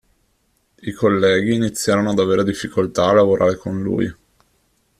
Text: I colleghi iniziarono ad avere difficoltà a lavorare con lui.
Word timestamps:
I 0.81 0.91
colleghi 0.93 1.53
iniziarono 1.53 2.09
ad 2.09 2.17
avere 2.17 2.43
difficoltà 2.43 3.09
a 3.09 3.13
lavorare 3.13 3.55
con 3.57 3.83
lui. 3.83 4.11